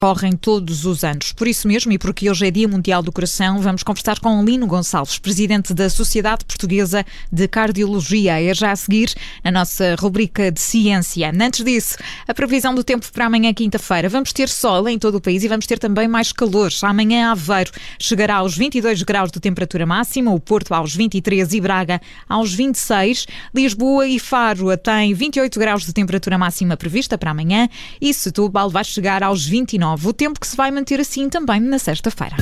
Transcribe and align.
correm 0.00 0.32
todos 0.32 0.86
os 0.86 1.04
anos. 1.04 1.30
Por 1.30 1.46
isso 1.46 1.68
mesmo, 1.68 1.92
e 1.92 1.98
porque 1.98 2.30
hoje 2.30 2.46
é 2.46 2.50
Dia 2.50 2.66
Mundial 2.66 3.02
do 3.02 3.12
Coração, 3.12 3.60
vamos 3.60 3.82
conversar 3.82 4.18
com 4.18 4.42
Lino 4.42 4.66
Gonçalves, 4.66 5.18
presidente 5.18 5.74
da 5.74 5.90
Sociedade 5.90 6.42
Portuguesa 6.46 7.04
de 7.30 7.46
Cardiologia. 7.46 8.42
É 8.42 8.54
já 8.54 8.72
a 8.72 8.76
seguir 8.76 9.12
na 9.44 9.50
nossa 9.50 9.94
rubrica 10.00 10.50
de 10.50 10.58
ciência. 10.58 11.30
Antes 11.38 11.62
disso, 11.62 11.98
a 12.26 12.32
previsão 12.32 12.74
do 12.74 12.82
tempo 12.82 13.12
para 13.12 13.26
amanhã, 13.26 13.52
quinta-feira. 13.52 14.08
Vamos 14.08 14.32
ter 14.32 14.48
sol 14.48 14.88
em 14.88 14.98
todo 14.98 15.16
o 15.16 15.20
país 15.20 15.44
e 15.44 15.48
vamos 15.48 15.66
ter 15.66 15.78
também 15.78 16.08
mais 16.08 16.32
calor. 16.32 16.70
Amanhã, 16.80 17.32
Aveiro 17.32 17.70
chegará 17.98 18.36
aos 18.36 18.56
22 18.56 19.02
graus 19.02 19.30
de 19.30 19.38
temperatura 19.38 19.84
máxima, 19.84 20.32
o 20.32 20.40
Porto 20.40 20.72
aos 20.72 20.96
23 20.96 21.52
e 21.52 21.60
Braga 21.60 22.00
aos 22.26 22.54
26. 22.54 23.26
Lisboa 23.54 24.08
e 24.08 24.18
Faro 24.18 24.74
têm 24.78 25.12
28 25.12 25.60
graus 25.60 25.84
de 25.84 25.92
temperatura 25.92 26.38
máxima 26.38 26.74
prevista 26.74 27.18
para 27.18 27.32
amanhã 27.32 27.68
e 28.00 28.14
Setúbal 28.14 28.70
vai 28.70 28.82
chegar 28.82 29.22
aos 29.22 29.44
29 29.44 29.89
o 29.94 30.12
tempo 30.12 30.40
que 30.40 30.46
se 30.46 30.56
vai 30.56 30.70
manter 30.70 31.00
assim 31.00 31.28
também 31.28 31.60
na 31.60 31.78
sexta-feira. 31.78 32.36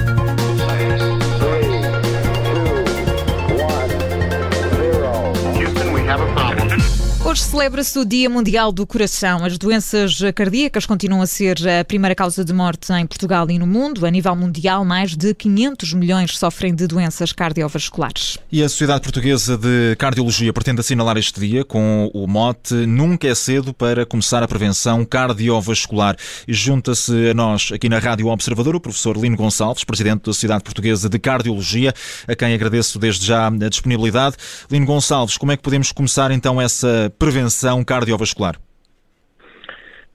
Hoje 7.28 7.42
celebra-se 7.42 7.98
o 7.98 8.06
Dia 8.06 8.30
Mundial 8.30 8.72
do 8.72 8.86
Coração. 8.86 9.44
As 9.44 9.58
doenças 9.58 10.18
cardíacas 10.34 10.86
continuam 10.86 11.20
a 11.20 11.26
ser 11.26 11.58
a 11.68 11.84
primeira 11.84 12.14
causa 12.14 12.42
de 12.42 12.54
morte 12.54 12.90
em 12.90 13.06
Portugal 13.06 13.50
e 13.50 13.58
no 13.58 13.66
mundo. 13.66 14.06
A 14.06 14.10
nível 14.10 14.34
mundial, 14.34 14.82
mais 14.82 15.14
de 15.14 15.34
500 15.34 15.92
milhões 15.92 16.38
sofrem 16.38 16.74
de 16.74 16.86
doenças 16.86 17.30
cardiovasculares. 17.30 18.38
E 18.50 18.62
a 18.62 18.68
Sociedade 18.70 19.02
Portuguesa 19.02 19.58
de 19.58 19.94
Cardiologia 19.96 20.54
pretende 20.54 20.80
assinalar 20.80 21.18
este 21.18 21.38
dia 21.38 21.66
com 21.66 22.10
o 22.14 22.26
mote 22.26 22.72
Nunca 22.72 23.28
é 23.28 23.34
cedo 23.34 23.74
para 23.74 24.06
começar 24.06 24.42
a 24.42 24.48
prevenção 24.48 25.04
cardiovascular. 25.04 26.16
Junta-se 26.48 27.28
a 27.28 27.34
nós 27.34 27.68
aqui 27.74 27.90
na 27.90 27.98
Rádio 27.98 28.28
Observador 28.28 28.74
o 28.74 28.80
professor 28.80 29.18
Lino 29.18 29.36
Gonçalves, 29.36 29.84
presidente 29.84 30.20
da 30.20 30.32
Sociedade 30.32 30.64
Portuguesa 30.64 31.10
de 31.10 31.18
Cardiologia, 31.18 31.92
a 32.26 32.34
quem 32.34 32.54
agradeço 32.54 32.98
desde 32.98 33.26
já 33.26 33.48
a 33.48 33.68
disponibilidade. 33.68 34.36
Lino 34.70 34.86
Gonçalves, 34.86 35.36
como 35.36 35.52
é 35.52 35.58
que 35.58 35.62
podemos 35.62 35.92
começar 35.92 36.30
então 36.30 36.58
essa 36.58 37.12
prevenção 37.18 37.84
cardiovascular? 37.84 38.56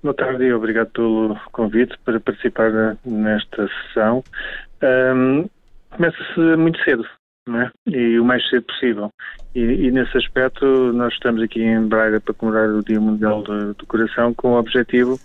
Boa 0.01 0.13
tarde 0.13 0.43
e 0.43 0.53
obrigado 0.53 0.89
pelo 0.91 1.39
convite 1.51 1.97
para 2.03 2.19
participar 2.19 2.97
nesta 3.05 3.67
sessão. 3.67 4.23
Um, 4.83 5.45
Começa-se 5.95 6.39
muito 6.57 6.83
cedo, 6.83 7.05
não 7.47 7.61
é? 7.61 7.71
E 7.87 8.19
o 8.19 8.25
mais 8.25 8.47
cedo 8.49 8.63
possível. 8.63 9.11
E, 9.53 9.59
e, 9.59 9.91
nesse 9.91 10.17
aspecto, 10.17 10.65
nós 10.93 11.13
estamos 11.13 11.41
aqui 11.43 11.61
em 11.61 11.87
Braga 11.87 12.19
para 12.19 12.33
comemorar 12.33 12.69
o 12.69 12.83
Dia 12.83 12.99
Mundial 12.99 13.43
do, 13.43 13.75
do 13.75 13.85
Coração 13.85 14.33
com 14.33 14.53
o 14.53 14.59
objetivo 14.59 15.19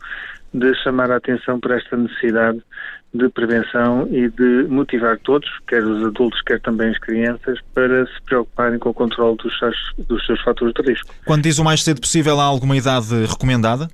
de 0.53 0.75
chamar 0.83 1.11
a 1.11 1.17
atenção 1.17 1.59
para 1.59 1.77
esta 1.77 1.97
necessidade 1.97 2.63
de 3.12 3.28
prevenção 3.31 4.06
e 4.11 4.28
de 4.28 4.67
motivar 4.69 5.19
todos, 5.20 5.48
quer 5.67 5.83
os 5.83 6.05
adultos, 6.05 6.41
quer 6.42 6.61
também 6.61 6.91
as 6.91 6.98
crianças, 6.98 7.59
para 7.75 8.06
se 8.06 8.23
preocuparem 8.27 8.78
com 8.78 8.91
o 8.91 8.95
controle 8.95 9.37
dos 9.39 9.59
seus, 9.59 9.77
dos 10.06 10.25
seus 10.27 10.41
fatores 10.42 10.75
de 10.75 10.83
risco. 10.83 11.14
Quando 11.25 11.42
diz 11.42 11.59
o 11.59 11.64
mais 11.64 11.83
cedo 11.83 12.01
possível, 12.01 12.39
há 12.39 12.45
alguma 12.45 12.77
idade 12.77 13.25
recomendada? 13.25 13.89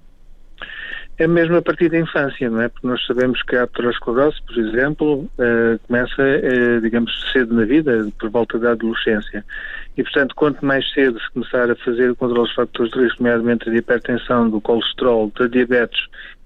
É 1.16 1.28
mesmo 1.28 1.56
a 1.56 1.62
partir 1.62 1.88
da 1.88 1.98
infância, 1.98 2.50
não 2.50 2.60
é? 2.60 2.68
Porque 2.68 2.88
nós 2.88 3.06
sabemos 3.06 3.40
que 3.44 3.54
a 3.54 3.62
aterosclerose, 3.62 4.36
por 4.48 4.58
exemplo, 4.58 5.30
uh, 5.38 5.78
começa, 5.86 6.22
uh, 6.22 6.80
digamos, 6.80 7.12
cedo 7.32 7.54
na 7.54 7.64
vida, 7.64 8.08
por 8.18 8.30
volta 8.30 8.58
da 8.58 8.72
adolescência. 8.72 9.44
E, 9.96 10.02
portanto, 10.02 10.34
quanto 10.34 10.66
mais 10.66 10.92
cedo 10.92 11.20
se 11.20 11.30
começar 11.30 11.70
a 11.70 11.76
fazer 11.76 12.10
o 12.10 12.16
controle 12.16 12.48
dos 12.48 12.54
fatores 12.56 12.90
de 12.90 12.98
risco, 12.98 13.22
nomeadamente 13.22 13.70
da 13.70 13.76
hipertensão, 13.76 14.50
do 14.50 14.60
colesterol, 14.60 15.30
da 15.38 15.46
diabetes 15.46 16.00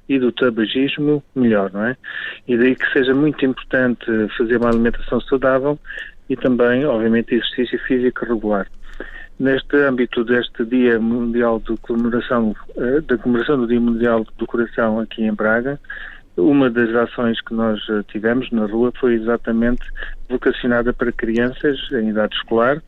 e 0.09 0.19
do 0.19 0.33
tabagismo, 0.33 1.23
melhor, 1.34 1.70
não 1.73 1.84
é? 1.84 1.97
E 2.47 2.56
daí 2.56 2.75
que 2.75 2.91
seja 2.92 3.14
muito 3.14 3.45
importante 3.45 4.06
fazer 4.37 4.56
uma 4.56 4.70
alimentação 4.70 5.20
saudável 5.20 5.78
e 6.28 6.37
também, 6.37 6.84
obviamente, 6.84 7.34
exercício 7.34 7.78
físico 7.81 8.25
regular. 8.25 8.67
Neste 9.39 9.77
âmbito 9.77 10.24
deste 10.24 10.64
Dia 10.64 10.98
Mundial 10.98 11.61
de 11.61 11.77
comemoração, 11.77 12.57
eh, 12.77 13.01
da 13.02 13.17
comemoração 13.17 13.58
do 13.58 13.67
Dia 13.68 13.80
Mundial 13.80 14.27
do 14.36 14.47
Coração 14.47 14.98
aqui 14.98 15.23
em 15.23 15.33
Braga, 15.33 15.79
uma 16.36 16.68
das 16.70 16.92
ações 16.95 17.41
que 17.42 17.55
nós 17.55 17.80
eh, 17.89 18.02
tivemos 18.08 18.51
na 18.51 18.67
rua 18.67 18.92
foi 18.98 19.14
exatamente 19.14 19.85
vocacionada 20.29 20.92
para 20.92 21.13
crianças 21.13 21.79
em 21.92 22.08
idade 22.08 22.35
escolar, 22.35 22.83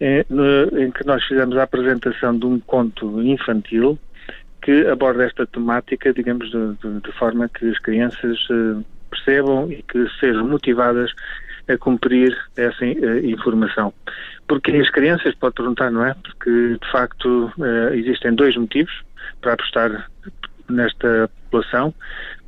em, 0.00 0.24
em 0.78 0.90
que 0.90 1.06
nós 1.06 1.22
fizemos 1.24 1.56
a 1.56 1.62
apresentação 1.62 2.36
de 2.36 2.46
um 2.46 2.58
conto 2.58 3.22
infantil 3.22 3.98
que 4.64 4.86
aborda 4.86 5.24
esta 5.24 5.46
temática, 5.46 6.10
digamos, 6.12 6.50
de, 6.50 6.74
de, 6.76 7.00
de 7.00 7.12
forma 7.12 7.50
que 7.50 7.68
as 7.68 7.78
crianças 7.80 8.38
uh, 8.48 8.82
percebam 9.10 9.70
e 9.70 9.82
que 9.82 10.08
sejam 10.18 10.48
motivadas 10.48 11.12
a 11.68 11.76
cumprir 11.76 12.34
essa 12.56 12.82
uh, 12.82 13.26
informação. 13.26 13.92
Porque 14.48 14.72
as 14.72 14.88
crianças, 14.88 15.34
pode 15.34 15.54
perguntar, 15.54 15.90
não 15.90 16.02
é? 16.02 16.14
Porque, 16.14 16.78
de 16.80 16.90
facto, 16.90 17.52
uh, 17.58 17.92
existem 17.92 18.34
dois 18.34 18.56
motivos 18.56 19.02
para 19.42 19.52
apostar 19.52 20.10
nesta 20.70 21.30
população, 21.44 21.92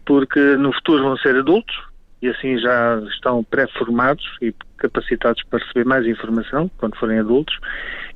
porque 0.06 0.40
no 0.56 0.72
futuro 0.72 1.02
vão 1.02 1.18
ser 1.18 1.36
adultos 1.36 1.76
e 2.22 2.28
assim 2.28 2.56
já 2.58 2.98
estão 3.10 3.44
pré-formados 3.44 4.24
e 4.40 4.54
capacitados 4.78 5.42
para 5.50 5.58
receber 5.58 5.84
mais 5.84 6.06
informação 6.06 6.70
quando 6.78 6.96
forem 6.96 7.18
adultos, 7.18 7.58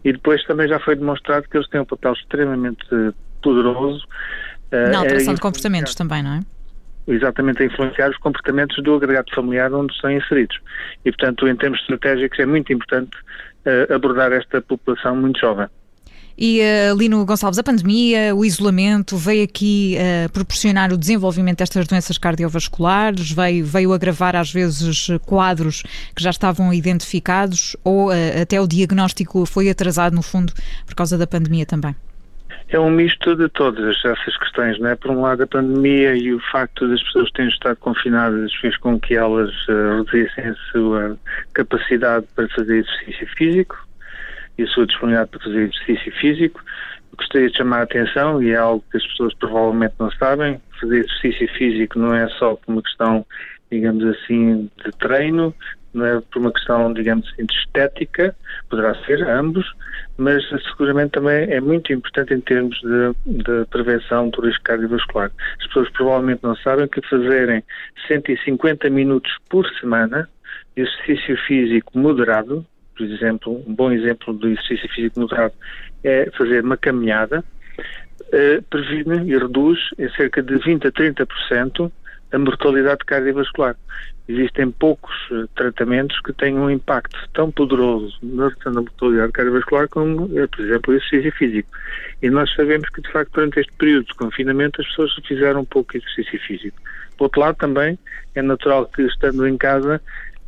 e 0.03 0.10
depois 0.10 0.43
também 0.44 0.66
já 0.66 0.81
foi 0.81 0.97
demonstrado 0.97 1.47
que 1.47 1.56
eles 1.59 1.69
têm 1.69 1.83
um 1.83 1.84
papel 1.84 2.15
extremamente 2.15 2.83
poderoso. 3.41 4.05
Na 4.73 4.99
alteração 4.99 5.34
de 5.34 5.41
comportamentos 5.41 5.95
também, 5.97 6.23
não 6.23 6.34
é? 6.34 6.41
Exatamente, 7.09 7.62
a 7.62 7.67
influenciar 7.67 8.11
os 8.11 8.17
comportamentos 8.19 8.81
do 8.84 8.95
agregado 8.95 9.34
familiar 9.34 9.73
onde 9.73 9.93
estão 9.93 10.11
inseridos. 10.11 10.56
E, 11.05 11.11
portanto, 11.11 11.49
em 11.49 11.56
termos 11.56 11.81
estratégicos, 11.81 12.39
é 12.39 12.47
muito 12.47 12.73
importante 12.73 13.11
uh, 13.67 13.93
abordar 13.93 14.33
esta 14.33 14.61
população 14.62 15.17
muito 15.17 15.41
jovem. 15.41 15.67
E 16.39 16.61
uh, 16.61 16.97
Lino 16.97 17.25
Gonçalves, 17.27 17.59
a 17.59 17.62
pandemia, 17.62 18.34
o 18.34 18.45
isolamento 18.45 19.17
veio 19.17 19.45
aqui 19.45 19.97
uh, 19.99 20.31
proporcionar 20.31 20.93
o 20.93 20.97
desenvolvimento 20.97 21.59
destas 21.59 21.87
doenças 21.87 22.17
cardiovasculares, 22.17 23.31
veio, 23.33 23.65
veio 23.65 23.93
agravar 23.93 24.37
às 24.37 24.53
vezes 24.53 25.09
quadros 25.27 25.83
que 26.15 26.22
já 26.22 26.31
estavam 26.31 26.72
identificados 26.72 27.77
ou 27.83 28.09
uh, 28.09 28.41
até 28.41 28.61
o 28.61 28.67
diagnóstico 28.67 29.45
foi 29.45 29.69
atrasado 29.69 30.15
no 30.15 30.22
fundo 30.22 30.53
por 30.87 30.95
causa 30.95 31.19
da 31.19 31.27
pandemia 31.27 31.67
também? 31.67 31.95
É 32.72 32.78
um 32.78 32.88
misto 32.88 33.34
de 33.34 33.48
todas 33.48 33.97
essas 34.04 34.36
questões, 34.36 34.78
não 34.78 34.91
é? 34.91 34.94
Por 34.94 35.10
um 35.10 35.22
lado, 35.22 35.42
a 35.42 35.47
pandemia 35.47 36.14
e 36.14 36.32
o 36.32 36.38
facto 36.53 36.88
das 36.88 37.03
pessoas 37.03 37.28
terem 37.32 37.50
estado 37.50 37.76
confinadas 37.78 38.54
fez 38.54 38.76
com 38.76 38.98
que 39.00 39.16
elas 39.16 39.50
uh, 39.66 39.97
reduzissem 39.98 40.47
a 40.47 40.54
sua 40.70 41.19
capacidade 41.53 42.26
para 42.36 42.48
fazer 42.50 42.78
exercício 42.78 43.26
físico 43.36 43.76
e 44.56 44.62
a 44.62 44.66
sua 44.69 44.86
disponibilidade 44.86 45.30
para 45.30 45.41
fazer 45.41 45.62
exercício 45.62 46.12
físico. 46.20 46.60
Gostaria 47.16 47.50
de 47.50 47.56
chamar 47.56 47.80
a 47.80 47.82
atenção, 47.82 48.41
e 48.41 48.50
é 48.53 48.56
algo 48.56 48.84
que 48.88 48.98
as 48.98 49.06
pessoas 49.09 49.34
provavelmente 49.34 49.94
não 49.98 50.10
sabem, 50.12 50.60
fazer 50.80 50.98
exercício 50.98 51.48
físico 51.59 51.98
não 51.98 52.14
é 52.14 52.28
só 52.38 52.56
uma 52.69 52.82
questão, 52.82 53.26
digamos 53.69 54.04
assim, 54.04 54.70
de 54.84 54.92
treino, 54.92 55.53
não 55.93 56.06
é 56.06 56.21
por 56.21 56.41
uma 56.41 56.53
questão, 56.53 56.93
digamos 56.93 57.28
assim, 57.28 57.45
de 57.45 57.55
estética, 57.55 58.34
poderá 58.69 58.95
ser 59.05 59.23
ambos, 59.28 59.67
mas 60.17 60.43
seguramente 60.69 61.12
também 61.12 61.51
é 61.51 61.61
muito 61.61 61.93
importante 61.93 62.34
em 62.34 62.41
termos 62.41 62.78
de, 62.81 63.43
de, 63.43 63.65
prevenção 63.71 64.28
do 64.28 64.41
risco 64.43 64.62
cardiovascular. 64.65 65.31
As 65.59 65.67
pessoas 65.67 65.91
provavelmente 65.91 66.43
não 66.43 66.55
sabem 66.56 66.87
que 66.89 67.01
fazerem 67.09 67.62
150 68.06 68.89
minutos 68.91 69.33
por 69.49 69.67
semana 69.81 70.28
de 70.77 70.83
exercício 70.83 71.37
físico 71.47 71.99
moderado, 71.99 72.65
por 72.97 73.07
exemplo, 73.07 73.65
um 73.67 73.75
bom 73.75 73.91
exemplo 73.91 74.37
de 74.39 74.49
exercício 74.53 74.89
físico 74.91 75.21
moderado 75.21 75.55
é 76.05 76.31
fazer 76.37 76.62
uma 76.65 76.77
caminhada, 76.77 77.45
eh, 78.33 78.61
previne 78.69 79.31
e 79.31 79.39
reduz 79.39 79.78
em 79.99 80.09
cerca 80.11 80.43
de 80.43 80.57
20 80.59 80.87
a 80.87 80.93
30% 80.93 81.91
a 82.32 82.38
mortalidade 82.38 83.04
cardiovascular. 83.04 83.77
Existem 84.28 84.71
poucos 84.71 85.15
uh, 85.30 85.48
tratamentos 85.56 86.21
que 86.21 86.32
tenham 86.32 86.65
um 86.65 86.71
impacto 86.71 87.18
tão 87.34 87.50
poderoso 87.50 88.16
na 88.22 88.48
da 88.48 88.80
mortalidade 88.80 89.32
cardiovascular 89.32 89.88
como, 89.88 90.24
uh, 90.24 90.48
por 90.48 90.65
exemplo, 90.65 90.94
o 90.94 90.97
exercício 90.97 91.32
físico. 91.32 91.68
E 92.22 92.30
nós 92.30 92.53
sabemos 92.54 92.88
que, 92.91 93.03
de 93.03 93.10
facto, 93.10 93.32
durante 93.32 93.59
este 93.59 93.72
período 93.72 94.06
de 94.06 94.15
confinamento, 94.15 94.80
as 94.80 94.86
pessoas 94.88 95.12
fizeram 95.27 95.62
um 95.62 95.65
pouco 95.65 95.97
exercício 95.97 96.38
físico. 96.41 96.77
Por 97.16 97.24
outro 97.24 97.41
lado, 97.41 97.56
também 97.56 97.98
é 98.34 98.42
natural 98.42 98.86
que, 98.86 99.03
estando 99.03 99.47
em 99.47 99.56
casa, 99.56 100.00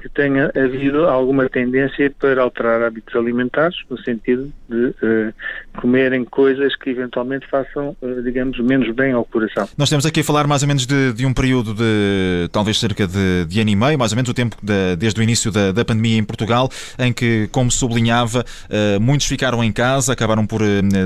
que 0.02 0.08
tenha 0.08 0.50
havido 0.56 1.06
alguma 1.06 1.49
tendência 1.49 2.12
para 2.19 2.43
alterar 2.43 2.82
hábitos 2.82 3.14
alimentares, 3.14 3.76
no 3.88 3.96
sentido 4.02 4.52
de 4.69 4.87
uh, 4.87 5.34
comerem 5.81 6.25
coisas 6.25 6.75
que 6.75 6.90
eventualmente 6.90 7.46
façam, 7.46 7.96
uh, 8.02 8.22
digamos, 8.22 8.58
menos 8.58 8.93
bem 8.93 9.12
ao 9.12 9.25
coração. 9.25 9.69
Nós 9.78 9.88
temos 9.88 10.04
aqui 10.04 10.20
a 10.20 10.25
falar 10.25 10.49
mais 10.49 10.62
ou 10.62 10.69
menos 10.69 10.84
de, 10.84 11.12
de 11.12 11.25
um 11.25 11.32
período 11.32 11.72
de 11.72 12.49
talvez 12.50 12.81
cerca 12.81 13.06
de, 13.06 13.44
de 13.44 13.60
ano 13.60 13.70
e 13.70 13.76
meio, 13.76 13.96
mais 13.96 14.10
ou 14.10 14.16
menos 14.16 14.28
o 14.28 14.34
tempo 14.34 14.56
de, 14.60 14.96
desde 14.96 15.20
o 15.20 15.22
início 15.22 15.52
da, 15.52 15.70
da, 15.70 15.84
pandemia 15.84 16.19
em 16.19 16.25
Portugal, 16.25 16.69
em 16.99 17.12
que, 17.12 17.49
como 17.52 17.70
sublinhava, 17.70 18.40
uh, 18.40 19.00
muitos 19.00 19.28
ficaram 19.28 19.62
em 19.62 19.70
casa, 19.70 20.12
acabaram 20.12 20.44
por 20.44 20.62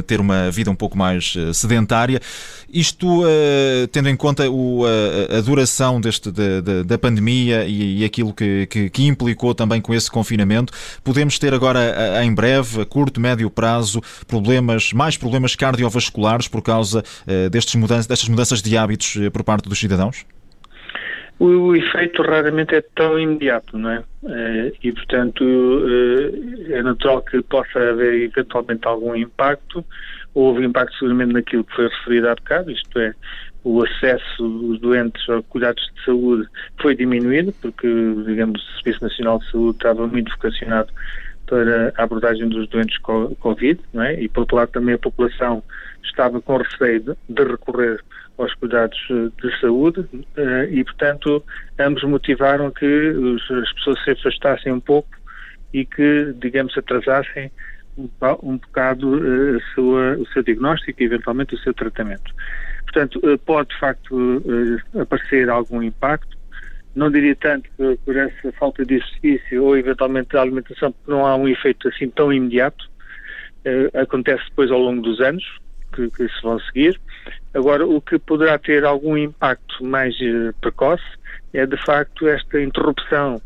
ter 0.06 0.20
uma 0.20 0.50
vida 0.50 0.70
um 0.70 0.74
pouco 0.74 0.96
mais 0.96 1.34
sedentária. 1.52 2.20
Isto, 2.72 3.22
tendo 3.92 4.08
em 4.08 4.16
conta 4.16 4.50
o, 4.50 4.84
a, 4.84 5.38
a, 5.38 5.40
duração 5.40 6.00
deste, 6.00 6.30
da, 6.30 6.82
da 6.84 6.98
pandemia 6.98 7.64
e, 7.64 8.00
e 8.00 8.04
aquilo 8.04 8.32
que, 8.32 8.66
que 8.66 8.85
que, 8.90 9.06
implicou 9.06 9.54
também 9.54 9.80
com 9.80 9.94
esse 9.94 10.10
confinamento. 10.10 10.72
Podemos 11.02 11.38
ter 11.38 11.54
agora, 11.54 12.22
em 12.24 12.34
breve, 12.34 12.82
a 12.82 12.86
curto, 12.86 13.20
médio 13.20 13.50
prazo, 13.50 14.00
problemas, 14.26 14.92
mais 14.92 15.16
problemas 15.16 15.54
cardiovasculares 15.56 16.48
por 16.48 16.62
causa 16.62 17.00
uh, 17.00 17.50
destes 17.50 17.74
mudanças, 17.74 18.06
destas 18.06 18.28
mudanças 18.28 18.62
de 18.62 18.76
hábitos 18.76 19.16
uh, 19.16 19.30
por 19.30 19.42
parte 19.42 19.68
dos 19.68 19.78
cidadãos? 19.78 20.24
O, 21.38 21.74
efeito 21.74 22.22
raramente 22.22 22.74
é 22.74 22.82
tão 22.94 23.18
imediato, 23.18 23.76
não 23.76 23.90
é? 23.90 23.98
Uh, 24.22 24.72
e, 24.82 24.92
portanto, 24.92 25.44
é 26.70 26.82
natural 26.82 27.22
que 27.22 27.42
possa 27.42 27.78
haver 27.78 28.22
eventualmente 28.22 28.86
algum 28.86 29.14
impacto. 29.14 29.84
Houve 30.36 30.66
impacto 30.66 30.94
seguramente 30.98 31.32
naquilo 31.32 31.64
que 31.64 31.74
foi 31.74 31.88
referido 31.88 32.28
há 32.28 32.34
bocado, 32.34 32.70
isto 32.70 32.98
é, 32.98 33.14
o 33.64 33.82
acesso 33.82 34.46
dos 34.46 34.78
doentes 34.80 35.26
a 35.30 35.40
cuidados 35.48 35.82
de 35.94 36.04
saúde 36.04 36.46
foi 36.78 36.94
diminuído, 36.94 37.54
porque, 37.62 37.88
digamos, 38.26 38.62
o 38.62 38.72
Serviço 38.74 39.02
Nacional 39.02 39.38
de 39.38 39.50
Saúde 39.50 39.78
estava 39.78 40.06
muito 40.06 40.30
vocacionado 40.32 40.92
para 41.46 41.90
a 41.96 42.02
abordagem 42.02 42.50
dos 42.50 42.68
doentes 42.68 42.98
com 42.98 43.34
Covid, 43.36 43.80
não 43.94 44.02
é? 44.02 44.20
e 44.20 44.28
por 44.28 44.40
outro 44.40 44.56
lado 44.56 44.72
também 44.72 44.96
a 44.96 44.98
população 44.98 45.62
estava 46.04 46.38
com 46.42 46.58
receio 46.58 47.00
de, 47.00 47.16
de 47.30 47.42
recorrer 47.42 48.04
aos 48.36 48.52
cuidados 48.56 48.98
de 49.08 49.60
saúde 49.60 50.06
eh, 50.36 50.68
e, 50.70 50.84
portanto, 50.84 51.42
ambos 51.78 52.02
motivaram 52.04 52.70
que 52.70 53.36
as 53.62 53.72
pessoas 53.72 54.04
se 54.04 54.10
afastassem 54.10 54.70
um 54.70 54.80
pouco 54.80 55.08
e 55.72 55.86
que, 55.86 56.34
digamos, 56.38 56.76
atrasassem 56.76 57.50
um, 57.98 58.56
bocado 58.56 59.16
eh, 59.16 59.58
sua, 59.74 60.16
o 60.16 60.26
seu 60.28 60.42
diagnóstico 60.42 61.02
e, 61.02 61.04
eventualmente, 61.04 61.54
o 61.54 61.58
seu 61.58 61.72
tratamento. 61.72 62.32
Portanto, 62.84 63.20
eh, 63.24 63.36
pode 63.44 63.70
de 63.70 63.80
facto 63.80 64.42
eh, 64.94 65.00
aparecer 65.00 65.48
algum 65.48 65.82
impacto. 65.82 66.36
Não 66.94 67.10
diria 67.10 67.36
tanto 67.36 67.68
por 68.04 68.16
essa 68.16 68.52
falta 68.52 68.84
de 68.84 68.94
exercício 68.94 69.64
ou 69.64 69.76
eventualmente 69.76 70.30
da 70.30 70.40
alimentação, 70.40 70.92
porque 70.92 71.10
não 71.10 71.26
há 71.26 71.36
um 71.36 71.46
efeito 71.46 71.88
assim 71.88 72.08
tão 72.08 72.32
imediato. 72.32 72.88
Acontece 73.92 74.44
depois 74.48 74.70
ao 74.70 74.78
longo 74.78 75.02
dos 75.02 75.20
anos 75.20 75.44
que, 75.92 76.08
que 76.08 76.26
se 76.26 76.42
vão 76.42 76.58
seguir. 76.60 76.98
Agora, 77.52 77.86
o 77.86 78.00
que 78.00 78.18
poderá 78.18 78.58
ter 78.58 78.82
algum 78.86 79.14
impacto 79.14 79.84
mais 79.84 80.16
precoce 80.62 81.04
é 81.52 81.66
de 81.66 81.76
facto 81.84 82.26
esta 82.28 82.62
interrupção 82.62 83.42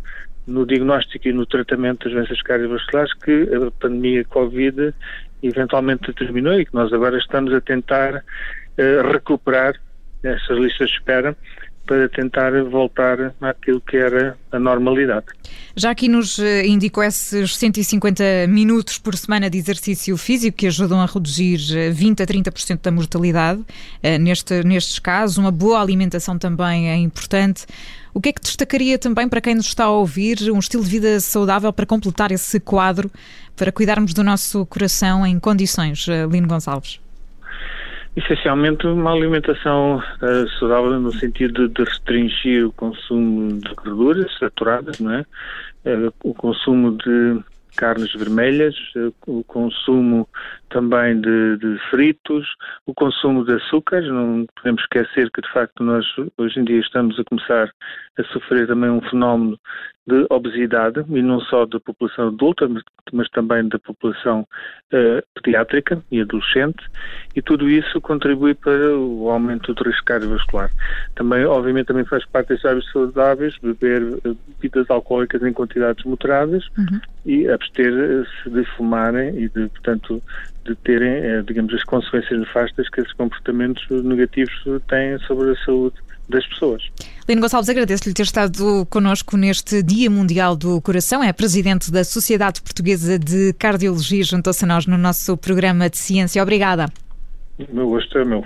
no 0.50 0.66
diagnóstico 0.66 1.28
e 1.28 1.32
no 1.32 1.46
tratamento 1.46 2.04
das 2.04 2.14
doenças 2.14 2.42
cardiovasculares 2.42 3.14
que 3.14 3.48
a 3.54 3.70
pandemia 3.70 4.24
Covid 4.24 4.92
eventualmente 5.42 6.08
determinou 6.08 6.60
e 6.60 6.66
que 6.66 6.74
nós 6.74 6.92
agora 6.92 7.16
estamos 7.16 7.52
a 7.54 7.60
tentar 7.60 8.22
recuperar 9.12 9.74
essas 10.22 10.58
listas 10.58 10.88
de 10.88 10.96
espera 10.96 11.36
para 11.86 12.08
tentar 12.08 12.52
voltar 12.64 13.34
àquilo 13.40 13.80
que 13.80 13.96
era 13.96 14.38
a 14.52 14.58
normalidade. 14.58 15.26
Já 15.74 15.90
aqui 15.90 16.08
nos 16.08 16.38
eh, 16.38 16.66
indicou 16.66 17.02
esses 17.02 17.56
150 17.56 18.46
minutos 18.48 18.98
por 18.98 19.16
semana 19.16 19.50
de 19.50 19.58
exercício 19.58 20.16
físico 20.16 20.56
que 20.58 20.66
ajudam 20.66 21.00
a 21.00 21.06
reduzir 21.06 21.58
20 21.92 22.20
eh, 22.20 22.22
a 22.22 22.26
30% 22.26 22.80
da 22.82 22.90
mortalidade. 22.90 23.64
Eh, 24.02 24.18
neste, 24.18 24.62
nestes 24.62 24.98
casos, 24.98 25.38
uma 25.38 25.50
boa 25.50 25.80
alimentação 25.80 26.38
também 26.38 26.90
é 26.90 26.96
importante. 26.96 27.66
O 28.14 28.20
que 28.20 28.28
é 28.28 28.32
que 28.32 28.40
destacaria 28.40 28.98
também 28.98 29.28
para 29.28 29.40
quem 29.40 29.54
nos 29.54 29.66
está 29.66 29.84
a 29.84 29.90
ouvir 29.90 30.50
um 30.52 30.58
estilo 30.58 30.84
de 30.84 30.90
vida 30.90 31.20
saudável 31.20 31.72
para 31.72 31.86
completar 31.86 32.30
esse 32.30 32.60
quadro, 32.60 33.10
para 33.56 33.72
cuidarmos 33.72 34.14
do 34.14 34.22
nosso 34.22 34.64
coração 34.66 35.26
em 35.26 35.38
condições, 35.38 36.06
Lino 36.30 36.48
Gonçalves? 36.48 37.00
Essencialmente 38.20 38.86
uma 38.86 39.12
alimentação 39.12 39.96
uh, 39.96 40.48
saudável 40.58 41.00
no 41.00 41.10
sentido 41.10 41.68
de 41.70 41.82
restringir 41.84 42.66
o 42.66 42.72
consumo 42.72 43.58
de 43.58 43.74
gorduras 43.74 44.30
saturadas, 44.38 45.00
não 45.00 45.12
é? 45.12 45.20
Uh, 45.86 46.12
o 46.22 46.34
consumo 46.34 46.98
de 46.98 47.42
carnes 47.78 48.12
vermelhas, 48.12 48.74
uh, 48.96 49.14
o 49.26 49.42
consumo 49.44 50.28
também 50.68 51.18
de, 51.18 51.56
de, 51.56 51.78
fritos, 51.88 52.46
o 52.84 52.92
consumo 52.92 53.42
de 53.42 53.54
açúcares. 53.54 54.06
Não 54.10 54.44
podemos 54.54 54.82
esquecer 54.82 55.30
que, 55.30 55.40
de 55.40 55.50
facto, 55.50 55.82
nós 55.82 56.04
hoje 56.36 56.60
em 56.60 56.64
dia 56.64 56.80
estamos 56.80 57.18
a 57.18 57.24
começar 57.24 57.72
a 58.18 58.24
sofrer 58.24 58.66
também 58.66 58.90
um 58.90 59.00
fenómeno 59.00 59.58
de 60.06 60.26
obesidade, 60.30 61.04
e 61.08 61.22
não 61.22 61.40
só 61.40 61.66
da 61.66 61.78
população 61.78 62.28
adulta, 62.28 62.66
mas, 62.68 62.82
mas 63.12 63.28
também 63.30 63.68
da 63.68 63.78
população 63.78 64.40
uh, 64.40 65.22
pediátrica 65.34 66.02
e 66.10 66.20
adolescente, 66.20 66.82
e 67.36 67.42
tudo 67.42 67.68
isso 67.68 68.00
contribui 68.00 68.54
para 68.54 68.96
o 68.96 69.30
aumento 69.30 69.74
do 69.74 69.84
risco 69.84 70.04
cardiovascular. 70.04 70.70
Também, 71.14 71.44
obviamente, 71.44 71.86
também 71.86 72.04
faz 72.04 72.24
parte 72.26 72.48
desses 72.48 72.64
hábitos 72.64 72.90
saudáveis, 72.90 73.56
beber 73.62 74.02
eh, 74.24 74.34
bebidas 74.48 74.90
alcoólicas 74.90 75.42
em 75.42 75.52
quantidades 75.52 76.04
moderadas 76.04 76.66
uhum. 76.76 77.00
e 77.24 77.48
abster-se 77.48 78.50
de 78.50 78.64
fumarem 78.76 79.36
e 79.36 79.48
de, 79.48 79.68
portanto, 79.68 80.22
de 80.64 80.74
terem, 80.76 81.12
eh, 81.12 81.42
digamos, 81.42 81.72
as 81.74 81.84
consequências 81.84 82.38
nefastas 82.38 82.88
que 82.88 83.00
esses 83.00 83.12
comportamentos 83.12 83.86
negativos 84.02 84.64
têm 84.88 85.18
sobre 85.20 85.50
a 85.50 85.56
saúde 85.64 85.96
das 86.30 86.46
pessoas. 86.46 86.82
Lino 87.28 87.42
Gonçalves, 87.42 87.68
agradeço-lhe 87.68 88.14
ter 88.14 88.22
estado 88.22 88.86
connosco 88.88 89.36
neste 89.36 89.82
Dia 89.82 90.08
Mundial 90.08 90.56
do 90.56 90.80
Coração. 90.80 91.22
É 91.22 91.32
presidente 91.32 91.90
da 91.90 92.04
Sociedade 92.04 92.62
Portuguesa 92.62 93.18
de 93.18 93.52
Cardiologia. 93.54 94.24
Juntou-se 94.24 94.64
a 94.64 94.68
nós 94.68 94.86
no 94.86 94.96
nosso 94.96 95.36
programa 95.36 95.90
de 95.90 95.98
ciência. 95.98 96.42
Obrigada. 96.42 96.86
O 97.58 97.74
meu 97.74 97.88
gosto 97.88 98.18
é 98.18 98.24
meu. 98.24 98.44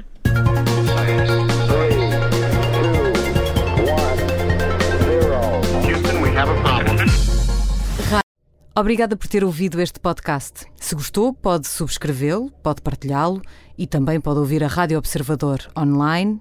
Obrigada 8.77 9.17
por 9.17 9.29
ter 9.29 9.45
ouvido 9.45 9.81
este 9.81 10.01
podcast. 10.01 10.67
Se 10.75 10.97
gostou, 10.97 11.33
pode 11.33 11.69
subscrevê-lo, 11.69 12.51
pode 12.61 12.83
partilhá-lo 12.83 13.41
e 13.79 13.87
também 13.87 14.21
pode 14.21 14.41
ouvir 14.41 14.65
a 14.65 14.67
Rádio 14.67 14.99
Observador 14.99 15.61
online 15.79 16.41